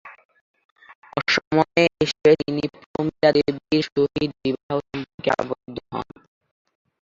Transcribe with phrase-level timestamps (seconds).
[1.17, 6.07] অসমে এসে তিনি প্রমিলা দেবীর সহিত বিবাহ সম্পর্কে আবদ্ধ হন।